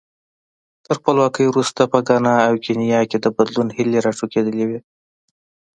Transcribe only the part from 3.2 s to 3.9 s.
د بدلون